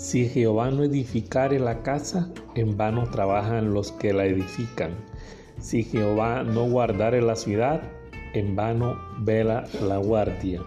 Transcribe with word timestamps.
Si 0.00 0.30
Jehová 0.30 0.70
no 0.70 0.82
edificare 0.82 1.58
la 1.60 1.82
casa, 1.82 2.30
en 2.54 2.74
vano 2.78 3.10
trabajan 3.10 3.74
los 3.74 3.92
que 3.92 4.14
la 4.14 4.24
edifican. 4.24 4.92
Si 5.60 5.82
Jehová 5.82 6.42
no 6.42 6.64
guardare 6.70 7.20
la 7.20 7.36
ciudad, 7.36 7.82
en 8.32 8.56
vano 8.56 8.96
vela 9.18 9.66
la 9.86 9.98
guardia. 9.98 10.62